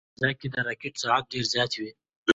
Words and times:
په 0.03 0.05
فضا 0.17 0.29
کې 0.39 0.47
د 0.53 0.55
راکټ 0.67 0.93
سرعت 1.01 1.25
ډېر 1.31 1.45
زیات 1.53 1.71
وي. 1.79 1.89